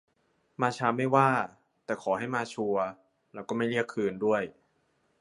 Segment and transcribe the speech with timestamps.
[0.61, 1.29] ม้าช้าไม่ว่า
[1.85, 2.85] แต่ขอให้มาชัวร์
[3.33, 4.41] แล้วก็ไม่เรียกคืนด้วย